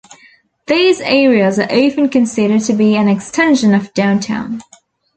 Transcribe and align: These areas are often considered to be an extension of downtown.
These 0.65 0.99
areas 0.99 1.59
are 1.59 1.71
often 1.71 2.09
considered 2.09 2.61
to 2.61 2.73
be 2.73 2.95
an 2.95 3.07
extension 3.07 3.75
of 3.75 3.93
downtown. 3.93 4.63